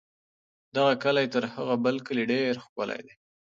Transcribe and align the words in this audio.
دغه 0.75 0.93
کلی 1.03 1.25
تر 1.33 1.43
هغه 1.53 1.75
بل 1.85 1.95
کلي 2.07 2.23
ډېر 2.31 2.53
ښکلی 2.65 2.99
دی. 3.05 3.13